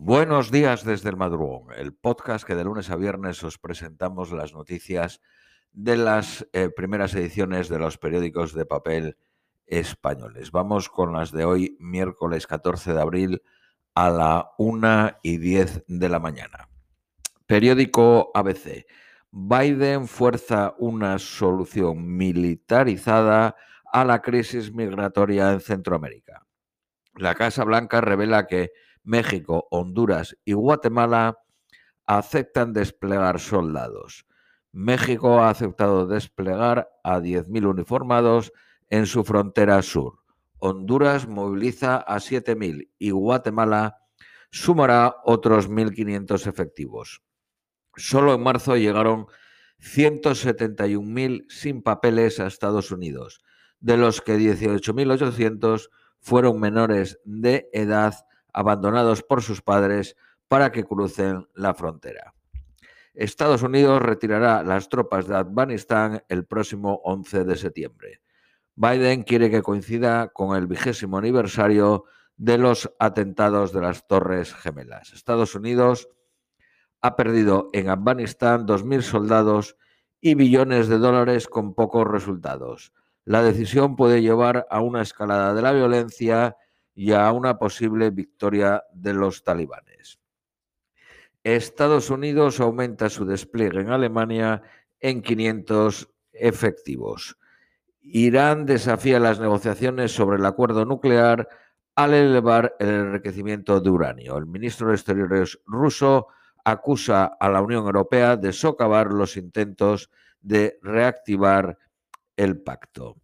Buenos 0.00 0.52
días 0.52 0.84
desde 0.84 1.10
el 1.10 1.16
madrugón, 1.16 1.72
el 1.76 1.92
podcast 1.92 2.46
que 2.46 2.54
de 2.54 2.62
lunes 2.62 2.88
a 2.88 2.94
viernes 2.94 3.42
os 3.42 3.58
presentamos 3.58 4.30
las 4.30 4.54
noticias 4.54 5.20
de 5.72 5.96
las 5.96 6.46
eh, 6.52 6.70
primeras 6.70 7.16
ediciones 7.16 7.68
de 7.68 7.80
los 7.80 7.98
periódicos 7.98 8.54
de 8.54 8.64
papel 8.64 9.16
españoles. 9.66 10.52
Vamos 10.52 10.88
con 10.88 11.14
las 11.14 11.32
de 11.32 11.44
hoy, 11.44 11.76
miércoles 11.80 12.46
14 12.46 12.92
de 12.92 13.00
abril, 13.00 13.42
a 13.92 14.08
la 14.10 14.52
1 14.56 15.18
y 15.24 15.38
10 15.38 15.82
de 15.88 16.08
la 16.08 16.20
mañana. 16.20 16.68
Periódico 17.46 18.30
ABC. 18.34 18.86
Biden 19.32 20.06
fuerza 20.06 20.76
una 20.78 21.18
solución 21.18 22.16
militarizada 22.16 23.56
a 23.92 24.04
la 24.04 24.22
crisis 24.22 24.72
migratoria 24.72 25.50
en 25.50 25.60
Centroamérica. 25.60 26.46
La 27.16 27.34
Casa 27.34 27.64
Blanca 27.64 28.00
revela 28.00 28.46
que 28.46 28.70
México, 29.08 29.66
Honduras 29.70 30.36
y 30.44 30.52
Guatemala 30.52 31.38
aceptan 32.04 32.74
desplegar 32.74 33.40
soldados. 33.40 34.26
México 34.70 35.40
ha 35.40 35.48
aceptado 35.48 36.06
desplegar 36.06 36.90
a 37.02 37.18
10.000 37.18 37.70
uniformados 37.70 38.52
en 38.90 39.06
su 39.06 39.24
frontera 39.24 39.80
sur. 39.80 40.18
Honduras 40.58 41.26
moviliza 41.26 41.96
a 41.96 42.16
7.000 42.16 42.90
y 42.98 43.10
Guatemala 43.10 43.96
sumará 44.50 45.16
otros 45.24 45.70
1.500 45.70 46.46
efectivos. 46.46 47.22
Solo 47.96 48.34
en 48.34 48.42
marzo 48.42 48.76
llegaron 48.76 49.26
171.000 49.80 51.46
sin 51.48 51.82
papeles 51.82 52.40
a 52.40 52.46
Estados 52.46 52.90
Unidos, 52.90 53.40
de 53.80 53.96
los 53.96 54.20
que 54.20 54.36
18.800 54.36 55.88
fueron 56.20 56.60
menores 56.60 57.18
de 57.24 57.70
edad 57.72 58.14
abandonados 58.52 59.22
por 59.22 59.42
sus 59.42 59.62
padres 59.62 60.16
para 60.48 60.72
que 60.72 60.84
crucen 60.84 61.46
la 61.54 61.74
frontera. 61.74 62.34
Estados 63.14 63.62
Unidos 63.62 64.00
retirará 64.00 64.62
las 64.62 64.88
tropas 64.88 65.26
de 65.26 65.36
Afganistán 65.36 66.22
el 66.28 66.46
próximo 66.46 67.00
11 67.04 67.44
de 67.44 67.56
septiembre. 67.56 68.20
Biden 68.76 69.24
quiere 69.24 69.50
que 69.50 69.62
coincida 69.62 70.28
con 70.28 70.56
el 70.56 70.68
vigésimo 70.68 71.18
aniversario 71.18 72.04
de 72.36 72.58
los 72.58 72.88
atentados 73.00 73.72
de 73.72 73.80
las 73.80 74.06
Torres 74.06 74.54
Gemelas. 74.54 75.12
Estados 75.12 75.56
Unidos 75.56 76.08
ha 77.00 77.16
perdido 77.16 77.70
en 77.72 77.90
Afganistán 77.90 78.66
2.000 78.66 79.02
soldados 79.02 79.76
y 80.20 80.34
billones 80.34 80.86
de 80.88 80.98
dólares 80.98 81.48
con 81.48 81.74
pocos 81.74 82.06
resultados. 82.06 82.92
La 83.24 83.42
decisión 83.42 83.96
puede 83.96 84.22
llevar 84.22 84.66
a 84.70 84.80
una 84.80 85.02
escalada 85.02 85.54
de 85.54 85.62
la 85.62 85.72
violencia 85.72 86.56
y 86.98 87.12
a 87.12 87.30
una 87.30 87.60
posible 87.60 88.10
victoria 88.10 88.82
de 88.92 89.14
los 89.14 89.44
talibanes. 89.44 90.18
Estados 91.44 92.10
Unidos 92.10 92.58
aumenta 92.58 93.08
su 93.08 93.24
despliegue 93.24 93.82
en 93.82 93.90
Alemania 93.90 94.62
en 94.98 95.22
500 95.22 96.08
efectivos. 96.32 97.38
Irán 98.00 98.66
desafía 98.66 99.20
las 99.20 99.38
negociaciones 99.38 100.10
sobre 100.10 100.38
el 100.38 100.44
acuerdo 100.44 100.84
nuclear 100.84 101.48
al 101.94 102.14
elevar 102.14 102.74
el 102.80 102.88
enriquecimiento 102.88 103.80
de 103.80 103.90
uranio. 103.90 104.36
El 104.36 104.46
ministro 104.46 104.88
de 104.88 104.94
Exteriores 104.94 105.56
ruso 105.66 106.26
acusa 106.64 107.26
a 107.26 107.48
la 107.48 107.62
Unión 107.62 107.86
Europea 107.86 108.36
de 108.36 108.52
socavar 108.52 109.12
los 109.12 109.36
intentos 109.36 110.10
de 110.40 110.80
reactivar 110.82 111.78
el 112.36 112.60
pacto 112.60 113.18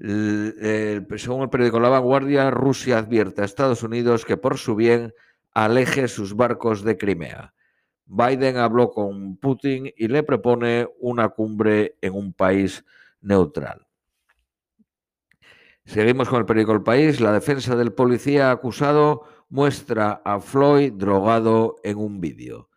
según 0.00 1.42
el 1.42 1.50
periódico 1.50 1.78
La 1.78 1.90
Vanguardia, 1.90 2.50
Rusia 2.50 2.98
advierte 2.98 3.42
a 3.42 3.44
Estados 3.44 3.82
Unidos 3.82 4.24
que 4.24 4.38
por 4.38 4.56
su 4.56 4.74
bien 4.74 5.12
aleje 5.52 6.08
sus 6.08 6.34
barcos 6.34 6.82
de 6.82 6.96
Crimea. 6.96 7.54
Biden 8.06 8.56
habló 8.56 8.90
con 8.90 9.36
Putin 9.36 9.92
y 9.96 10.08
le 10.08 10.22
propone 10.22 10.88
una 10.98 11.28
cumbre 11.28 11.96
en 12.00 12.14
un 12.14 12.32
país 12.32 12.84
neutral. 13.20 13.86
Seguimos 15.84 16.28
con 16.28 16.40
el 16.40 16.46
periódico 16.46 16.72
El 16.72 16.82
País. 16.82 17.20
La 17.20 17.32
defensa 17.32 17.76
del 17.76 17.92
policía 17.92 18.50
acusado 18.50 19.22
muestra 19.48 20.22
a 20.24 20.40
Floyd 20.40 20.92
drogado 20.94 21.76
en 21.82 21.98
un 21.98 22.20
vídeo. 22.20 22.68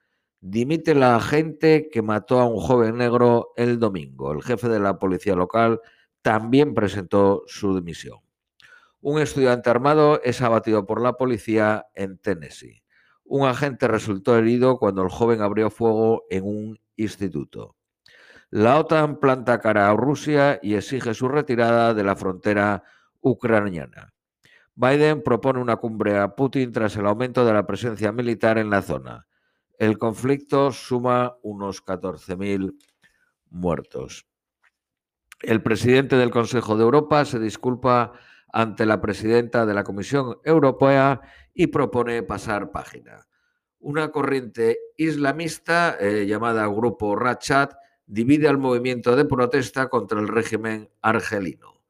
Dimite 0.42 0.94
la 0.94 1.16
agente 1.16 1.90
que 1.92 2.02
mató 2.02 2.40
a 2.40 2.46
un 2.46 2.60
joven 2.60 2.98
negro 2.98 3.54
el 3.56 3.80
domingo. 3.80 4.34
El 4.34 4.44
jefe 4.44 4.68
de 4.68 4.80
la 4.80 5.00
policía 5.00 5.36
local 5.36 5.80
también 6.24 6.74
presentó 6.74 7.44
su 7.46 7.76
dimisión. 7.76 8.20
Un 9.02 9.22
estudiante 9.22 9.70
armado 9.70 10.22
es 10.24 10.42
abatido 10.42 10.88
por 10.88 11.02
la 11.02 11.14
policía 11.14 11.88
en 11.94 12.18
Tennessee. 12.18 12.84
Un 13.26 13.46
agente 13.46 13.88
resultó 13.88 14.38
herido 14.38 14.80
cuando 14.80 15.04
el 15.04 15.10
joven 15.10 15.42
abrió 15.42 15.70
fuego 15.70 16.24
en 16.30 16.46
un 16.46 16.80
instituto. 16.96 17.76
La 18.50 18.80
OTAN 18.80 19.20
planta 19.20 19.60
cara 19.60 19.90
a 19.90 19.96
Rusia 19.96 20.60
y 20.62 20.76
exige 20.76 21.14
su 21.14 21.28
retirada 21.28 21.94
de 21.94 22.04
la 22.04 22.16
frontera 22.16 22.84
ucraniana. 23.20 24.14
Biden 24.76 25.22
propone 25.22 25.60
una 25.60 25.76
cumbre 25.76 26.18
a 26.18 26.36
Putin 26.36 26.72
tras 26.72 26.96
el 26.96 27.06
aumento 27.06 27.46
de 27.46 27.54
la 27.54 27.66
presencia 27.68 28.12
militar 28.12 28.58
en 28.58 28.70
la 28.70 28.82
zona. 28.82 29.28
El 29.78 29.98
conflicto 29.98 30.72
suma 30.72 31.36
unos 31.42 31.84
14.000 31.84 32.78
muertos. 33.50 34.26
El 35.44 35.62
presidente 35.62 36.16
del 36.16 36.32
Consejo 36.32 36.78
de 36.78 36.84
Europa 36.84 37.26
se 37.26 37.38
disculpa 37.38 38.14
ante 38.54 38.86
la 38.86 39.02
presidenta 39.02 39.66
de 39.66 39.74
la 39.74 39.84
Comisión 39.84 40.38
Europea 40.46 41.20
y 41.54 41.68
propone 41.68 42.24
pasar 42.24 42.72
página. 42.72 43.28
Una 43.80 44.10
corriente 44.10 44.78
islamista 44.96 45.98
eh, 46.00 46.26
llamada 46.26 46.66
Grupo 46.68 47.18
Rachat 47.18 47.74
divide 48.06 48.48
al 48.48 48.58
movimiento 48.58 49.18
de 49.18 49.26
protesta 49.26 49.90
contra 49.90 50.22
el 50.22 50.30
régimen 50.30 50.90
argelino. 51.02 51.84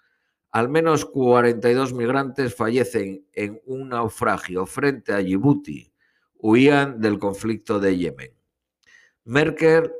Al 0.50 0.70
menos 0.70 1.06
42 1.06 1.94
migrantes 1.94 2.56
fallecen 2.56 3.28
en 3.34 3.62
un 3.68 3.90
naufragio 3.90 4.66
frente 4.66 5.14
a 5.14 5.20
Djibouti. 5.20 5.94
Huían 6.40 7.00
del 7.00 7.20
conflicto 7.20 7.80
de 7.80 7.98
Yemen. 7.98 8.32
Merkel 9.26 9.92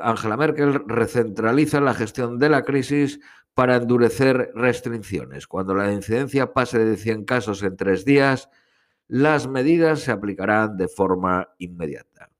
Angela 0.00 0.36
Merkel 0.36 0.82
recentraliza 0.86 1.80
la 1.80 1.94
gestión 1.94 2.38
de 2.38 2.48
la 2.48 2.62
crisis 2.62 3.20
para 3.54 3.76
endurecer 3.76 4.50
restricciones. 4.54 5.46
Cuando 5.46 5.74
la 5.74 5.92
incidencia 5.92 6.52
pase 6.52 6.78
de 6.78 6.96
100 6.96 7.24
casos 7.24 7.62
en 7.62 7.76
tres 7.76 8.04
días, 8.04 8.48
las 9.08 9.46
medidas 9.46 10.00
se 10.00 10.12
aplicarán 10.12 10.76
de 10.76 10.88
forma 10.88 11.48
inmediata. 11.58 12.30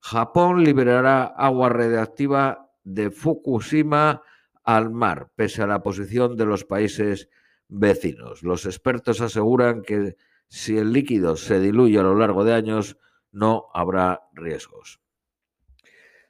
Japón 0.00 0.62
liberará 0.62 1.24
agua 1.24 1.70
radiactiva 1.70 2.70
de 2.82 3.10
Fukushima 3.10 4.22
al 4.62 4.90
mar, 4.90 5.30
pese 5.34 5.62
a 5.62 5.66
la 5.66 5.82
posición 5.82 6.36
de 6.36 6.44
los 6.44 6.64
países 6.64 7.30
vecinos. 7.68 8.42
Los 8.42 8.66
expertos 8.66 9.22
aseguran 9.22 9.82
que 9.82 10.16
si 10.48 10.76
el 10.76 10.92
líquido 10.92 11.36
se 11.36 11.58
diluye 11.58 11.98
a 11.98 12.02
lo 12.02 12.14
largo 12.14 12.44
de 12.44 12.52
años, 12.52 12.98
no 13.32 13.66
habrá 13.72 14.28
riesgos. 14.34 15.00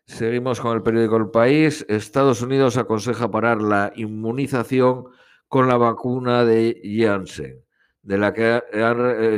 Seguimos 0.06 0.60
con 0.60 0.76
el 0.76 0.82
periódico 0.82 1.16
El 1.16 1.31
País. 1.31 1.87
Estados 1.88 2.42
Unidos 2.42 2.76
aconseja 2.76 3.31
parar 3.31 3.62
la 3.62 3.91
inmunización 3.97 5.06
con 5.48 5.66
la 5.66 5.78
vacuna 5.78 6.44
de 6.44 6.78
Janssen, 6.84 7.65
de 8.03 8.19
la 8.19 8.34
que 8.34 8.62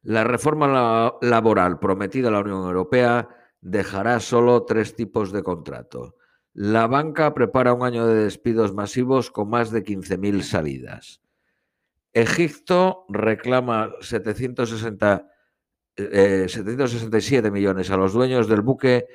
La 0.00 0.24
reforma 0.24 1.18
laboral 1.20 1.78
prometida 1.78 2.28
a 2.28 2.32
la 2.32 2.40
Unión 2.40 2.64
Europea 2.64 3.28
dejará 3.60 4.20
solo 4.20 4.64
tres 4.64 4.96
tipos 4.96 5.32
de 5.32 5.42
contrato 5.42 6.16
la 6.54 6.86
banca 6.86 7.32
prepara 7.34 7.72
un 7.72 7.84
año 7.84 8.06
de 8.06 8.24
despidos 8.24 8.74
masivos 8.74 9.30
con 9.30 9.48
más 9.48 9.70
de 9.70 9.82
15.000 9.82 10.42
salidas. 10.42 11.20
Egipto 12.12 13.06
reclama 13.08 13.92
760, 14.00 15.28
767 15.96 17.48
eh, 17.48 17.50
millones 17.50 17.90
a 17.90 17.96
los 17.96 18.12
dueños 18.12 18.48
del 18.48 18.60
buque 18.60 19.06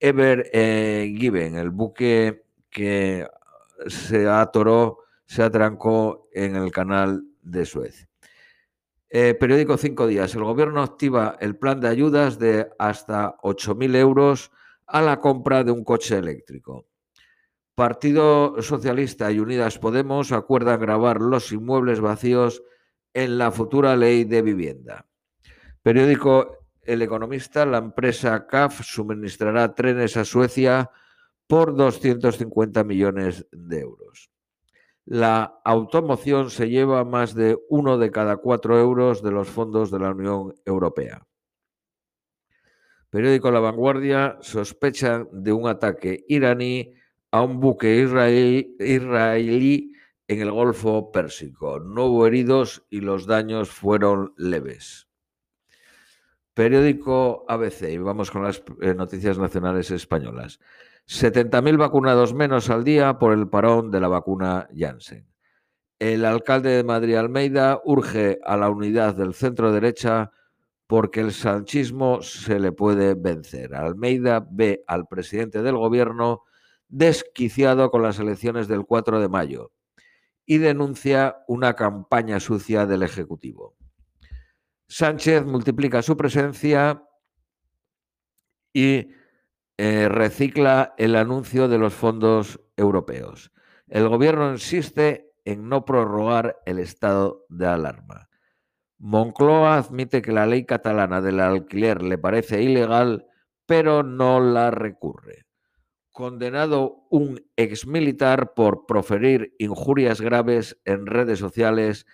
Ever 0.00 0.50
eh, 0.52 1.14
Given, 1.16 1.56
el 1.56 1.70
buque 1.70 2.44
que 2.68 3.28
se 3.86 4.28
atoró, 4.28 4.98
se 5.26 5.42
atrancó 5.42 6.28
en 6.32 6.56
el 6.56 6.72
canal 6.72 7.24
de 7.42 7.64
Suez. 7.64 8.08
Eh, 9.08 9.34
periódico 9.34 9.76
Cinco 9.76 10.06
Días. 10.06 10.34
El 10.34 10.44
gobierno 10.44 10.82
activa 10.82 11.36
el 11.40 11.56
plan 11.56 11.80
de 11.80 11.88
ayudas 11.88 12.38
de 12.38 12.70
hasta 12.78 13.36
8.000 13.38 13.96
euros 13.96 14.52
a 14.90 15.00
la 15.00 15.20
compra 15.20 15.64
de 15.64 15.72
un 15.72 15.84
coche 15.84 16.18
eléctrico. 16.18 16.86
Partido 17.74 18.60
Socialista 18.60 19.30
y 19.30 19.38
Unidas 19.38 19.78
Podemos 19.78 20.32
acuerdan 20.32 20.80
grabar 20.80 21.20
los 21.20 21.52
inmuebles 21.52 22.00
vacíos 22.00 22.62
en 23.14 23.38
la 23.38 23.50
futura 23.50 23.96
ley 23.96 24.24
de 24.24 24.42
vivienda. 24.42 25.06
Periódico 25.82 26.58
El 26.82 27.02
Economista, 27.02 27.64
la 27.64 27.78
empresa 27.78 28.46
CAF 28.46 28.82
suministrará 28.82 29.74
trenes 29.74 30.16
a 30.16 30.24
Suecia 30.24 30.90
por 31.46 31.74
250 31.74 32.84
millones 32.84 33.46
de 33.50 33.80
euros. 33.80 34.30
La 35.06 35.60
automoción 35.64 36.50
se 36.50 36.68
lleva 36.68 37.04
más 37.04 37.34
de 37.34 37.58
uno 37.68 37.98
de 37.98 38.10
cada 38.10 38.36
cuatro 38.36 38.78
euros 38.78 39.22
de 39.22 39.32
los 39.32 39.48
fondos 39.48 39.90
de 39.90 39.98
la 39.98 40.10
Unión 40.10 40.54
Europea. 40.64 41.26
Periódico 43.10 43.50
La 43.50 43.58
Vanguardia 43.58 44.38
sospecha 44.40 45.26
de 45.32 45.52
un 45.52 45.68
ataque 45.68 46.24
iraní 46.28 46.94
a 47.32 47.42
un 47.42 47.58
buque 47.58 47.96
israelí, 48.78 49.92
en 50.28 50.40
el 50.40 50.52
Golfo 50.52 51.10
Pérsico. 51.10 51.80
No 51.80 52.06
hubo 52.06 52.26
heridos 52.26 52.86
y 52.88 53.00
los 53.00 53.26
daños 53.26 53.68
fueron 53.70 54.32
leves. 54.36 55.08
Periódico 56.54 57.44
ABC, 57.48 57.90
y 57.90 57.98
vamos 57.98 58.30
con 58.30 58.44
las 58.44 58.62
eh, 58.80 58.94
noticias 58.94 59.38
nacionales 59.38 59.90
españolas. 59.90 60.60
70.000 61.08 61.76
vacunados 61.78 62.32
menos 62.32 62.70
al 62.70 62.84
día 62.84 63.18
por 63.18 63.32
el 63.32 63.48
parón 63.48 63.90
de 63.90 64.00
la 64.00 64.06
vacuna 64.06 64.68
Janssen. 64.72 65.26
El 65.98 66.24
alcalde 66.24 66.70
de 66.70 66.84
Madrid, 66.84 67.16
Almeida, 67.16 67.80
urge 67.84 68.38
a 68.44 68.56
la 68.56 68.70
unidad 68.70 69.16
del 69.16 69.34
centro 69.34 69.72
derecha 69.72 70.30
porque 70.90 71.20
el 71.20 71.32
sanchismo 71.32 72.20
se 72.20 72.58
le 72.58 72.72
puede 72.72 73.14
vencer. 73.14 73.76
Almeida 73.76 74.44
ve 74.50 74.82
al 74.88 75.06
presidente 75.06 75.62
del 75.62 75.76
gobierno 75.76 76.42
desquiciado 76.88 77.92
con 77.92 78.02
las 78.02 78.18
elecciones 78.18 78.66
del 78.66 78.84
4 78.84 79.20
de 79.20 79.28
mayo 79.28 79.70
y 80.44 80.58
denuncia 80.58 81.44
una 81.46 81.74
campaña 81.74 82.40
sucia 82.40 82.86
del 82.86 83.04
Ejecutivo. 83.04 83.76
Sánchez 84.88 85.44
multiplica 85.44 86.02
su 86.02 86.16
presencia 86.16 87.04
y 88.72 89.12
eh, 89.78 90.08
recicla 90.08 90.96
el 90.98 91.14
anuncio 91.14 91.68
de 91.68 91.78
los 91.78 91.94
fondos 91.94 92.60
europeos. 92.76 93.52
El 93.86 94.08
gobierno 94.08 94.50
insiste 94.50 95.30
en 95.44 95.68
no 95.68 95.84
prorrogar 95.84 96.60
el 96.66 96.80
estado 96.80 97.46
de 97.48 97.68
alarma. 97.68 98.29
Moncloa 99.00 99.78
admite 99.78 100.20
que 100.20 100.30
la 100.30 100.44
ley 100.44 100.66
catalana 100.66 101.22
del 101.22 101.40
alquiler 101.40 102.02
le 102.02 102.18
parece 102.18 102.62
ilegal, 102.62 103.26
pero 103.64 104.02
no 104.02 104.40
la 104.40 104.70
recurre. 104.70 105.46
Condenado 106.10 107.06
un 107.08 107.42
exmilitar 107.56 108.52
por 108.52 108.84
proferir 108.84 109.54
injurias 109.58 110.20
graves 110.20 110.78
en 110.84 111.06
redes 111.06 111.38
sociales 111.38 112.04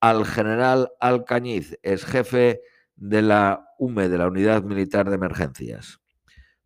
al 0.00 0.24
general 0.24 0.92
Alcañiz, 1.00 1.76
ex 1.82 2.04
jefe 2.04 2.60
de 2.94 3.22
la 3.22 3.66
UME, 3.80 4.08
de 4.08 4.18
la 4.18 4.28
Unidad 4.28 4.62
Militar 4.62 5.08
de 5.08 5.16
Emergencias. 5.16 5.98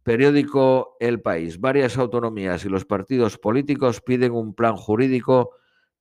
Periódico 0.03 0.97
El 1.01 1.23
País. 1.23 1.59
Varias 1.59 1.97
autonomías 1.97 2.67
y 2.67 2.69
los 2.69 2.85
partidos 2.85 3.39
políticos 3.39 4.03
piden 4.03 4.33
un 4.33 4.55
plan 4.55 4.77
jurídico 4.77 5.53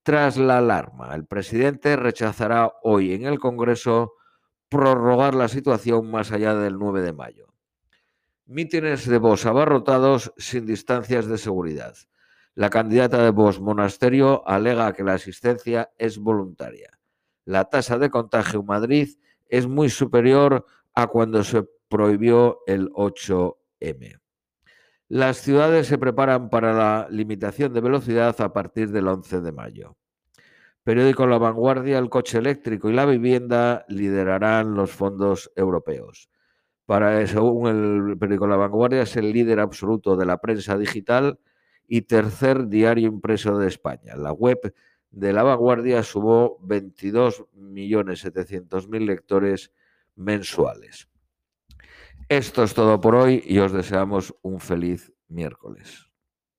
tras 0.10 0.38
la 0.38 0.58
alarma. 0.58 1.14
El 1.14 1.28
presidente 1.28 1.96
rechazará 1.96 2.74
hoy 2.82 3.14
en 3.14 3.26
el 3.26 3.38
Congreso 3.38 4.16
prorrogar 4.68 5.36
la 5.36 5.48
situación 5.48 6.10
más 6.10 6.32
allá 6.32 6.56
del 6.56 6.80
9 6.80 7.04
de 7.04 7.14
mayo. 7.14 7.54
Mítines 8.48 9.08
de 9.08 9.20
Vox 9.20 9.46
abarrotados 9.46 10.34
sin 10.36 10.66
distancias 10.66 11.28
de 11.28 11.38
seguridad. 11.38 11.96
La 12.56 12.72
candidata 12.72 13.24
de 13.24 13.30
Vox 13.30 13.60
Monasterio 13.60 14.42
alega 14.48 14.94
que 14.94 15.04
la 15.04 15.14
asistencia 15.14 15.92
es 16.00 16.18
voluntaria. 16.18 16.90
La 17.46 17.66
tasa 17.66 18.00
de 18.00 18.10
contagio 18.10 18.62
en 18.62 18.66
Madrid 18.66 19.10
es 19.48 19.68
muy 19.68 19.92
superior 19.92 20.66
a 20.96 21.06
cuando 21.06 21.44
se 21.44 21.70
prohibió 21.88 22.62
el 22.66 22.90
8M. 22.94 24.20
Las 25.08 25.38
ciudades 25.38 25.86
se 25.86 26.00
preparan 26.00 26.50
para 26.50 26.74
la 26.74 27.08
limitación 27.12 27.74
de 27.74 27.82
velocidad 27.82 28.42
a 28.42 28.52
partir 28.52 28.90
del 28.90 29.08
11 29.08 29.42
de 29.42 29.52
mayo. 29.52 29.99
Periódico 30.84 31.28
La 31.28 31.38
Vanguardia, 31.38 32.00
el 32.00 32.10
coche 32.10 32.38
eléctrico 32.38 32.90
y 32.90 32.94
la 32.94 33.06
vivienda 33.06 33.86
liderarán 33.90 34.76
los 34.76 34.92
fondos 34.92 35.52
europeos. 35.56 36.30
Para, 36.86 37.26
según 37.28 37.68
el 37.68 38.18
periódico 38.18 38.48
La 38.48 38.58
Vanguardia, 38.58 39.04
es 39.04 39.16
el 39.16 39.32
líder 39.32 39.60
absoluto 39.60 40.16
de 40.16 40.26
la 40.26 40.38
prensa 40.38 40.78
digital 40.78 41.40
y 41.88 42.02
tercer 42.04 42.68
diario 42.68 43.08
impreso 43.08 43.58
de 43.58 43.68
España. 43.68 44.16
La 44.16 44.32
web 44.32 44.74
de 45.12 45.34
La 45.34 45.44
Vanguardia 45.44 46.02
sumó 46.04 46.58
22.700.000 46.60 49.06
lectores 49.06 49.74
mensuales. 50.16 51.10
Esto 52.28 52.64
es 52.64 52.74
todo 52.74 53.00
por 53.02 53.16
hoy 53.16 53.44
y 53.46 53.60
os 53.60 53.72
deseamos 53.72 54.36
un 54.42 54.60
feliz 54.60 55.14
miércoles. 55.28 56.09